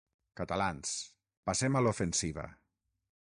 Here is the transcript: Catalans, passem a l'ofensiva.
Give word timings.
Catalans, 0.39 0.93
passem 1.51 1.77
a 1.81 1.85
l'ofensiva. 1.89 2.47